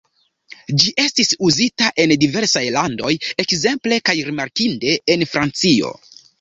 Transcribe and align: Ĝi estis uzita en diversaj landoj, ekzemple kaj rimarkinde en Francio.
Ĝi 0.83 0.93
estis 1.03 1.29
uzita 1.49 1.91
en 2.05 2.15
diversaj 2.25 2.65
landoj, 2.79 3.13
ekzemple 3.45 4.03
kaj 4.11 4.19
rimarkinde 4.33 4.99
en 5.17 5.31
Francio. 5.37 5.97